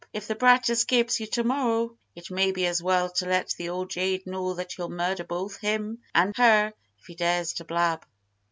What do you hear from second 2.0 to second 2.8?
it may be